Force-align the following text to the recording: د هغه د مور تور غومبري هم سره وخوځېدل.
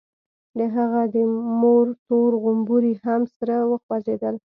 د 0.57 0.59
هغه 0.75 1.01
د 1.15 1.17
مور 1.59 1.87
تور 2.07 2.31
غومبري 2.43 2.93
هم 3.03 3.21
سره 3.37 3.55
وخوځېدل. 3.69 4.35